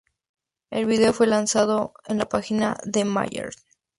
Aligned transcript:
El 0.71 0.87
vídeo 0.87 1.13
fue 1.13 1.27
lanzado 1.27 1.93
en 2.07 2.17
la 2.17 2.25
página 2.27 2.75
de 2.85 3.05
Mayer. 3.05 3.51